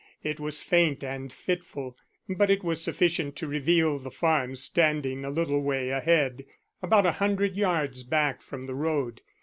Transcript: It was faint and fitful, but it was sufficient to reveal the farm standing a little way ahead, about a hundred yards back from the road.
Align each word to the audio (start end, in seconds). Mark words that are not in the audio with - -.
It 0.23 0.39
was 0.39 0.63
faint 0.63 1.03
and 1.03 1.31
fitful, 1.31 1.95
but 2.27 2.49
it 2.49 2.63
was 2.63 2.83
sufficient 2.83 3.35
to 3.35 3.45
reveal 3.47 3.99
the 3.99 4.09
farm 4.09 4.55
standing 4.55 5.23
a 5.23 5.29
little 5.29 5.61
way 5.61 5.91
ahead, 5.91 6.43
about 6.81 7.05
a 7.05 7.11
hundred 7.21 7.55
yards 7.55 8.01
back 8.01 8.41
from 8.41 8.65
the 8.65 8.73
road. 8.73 9.21